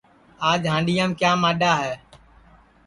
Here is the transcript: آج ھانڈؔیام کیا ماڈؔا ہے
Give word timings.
آج 0.49 0.61
ھانڈؔیام 0.73 1.11
کیا 1.19 1.31
ماڈؔا 1.41 1.73
ہے 1.83 1.93